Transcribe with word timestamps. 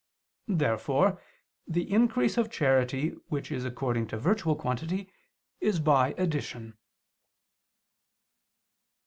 Therefore 0.47 1.21
the 1.67 1.93
increase 1.93 2.35
of 2.35 2.49
charity 2.49 3.09
which 3.27 3.51
is 3.51 3.65
according 3.65 4.07
to 4.07 4.17
virtual 4.17 4.55
quantity 4.55 5.13
is 5.59 5.79
by 5.79 6.13
addition. 6.17 6.75